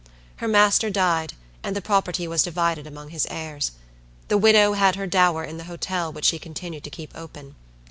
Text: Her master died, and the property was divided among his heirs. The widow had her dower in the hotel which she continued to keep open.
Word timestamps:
Her 0.37 0.47
master 0.47 0.89
died, 0.89 1.35
and 1.61 1.75
the 1.75 1.79
property 1.79 2.27
was 2.27 2.41
divided 2.41 2.87
among 2.87 3.09
his 3.09 3.27
heirs. 3.29 3.73
The 4.29 4.37
widow 4.39 4.73
had 4.73 4.95
her 4.95 5.05
dower 5.05 5.43
in 5.43 5.57
the 5.57 5.65
hotel 5.65 6.11
which 6.11 6.25
she 6.25 6.39
continued 6.39 6.83
to 6.85 6.89
keep 6.89 7.11
open. 7.13 7.53